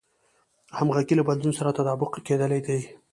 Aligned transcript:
همغږي 0.77 1.13
له 1.17 1.23
بدلون 1.29 1.53
سره 1.59 1.75
تطابق 1.77 2.11
کېدل 2.27 2.51
دي. 2.65 2.79